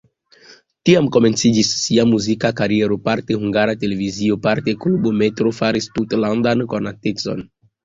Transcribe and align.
Tiam 0.89 1.09
komenciĝis 1.17 1.69
sia 1.81 2.05
muzika 2.13 2.51
kariero, 2.61 2.97
parte 3.09 3.37
Hungara 3.43 3.77
Televizio, 3.85 4.41
parte 4.49 4.77
klubo 4.87 5.15
"Metro" 5.21 5.55
faris 5.61 5.93
tutlandan 6.01 6.67
konatecon. 6.75 7.49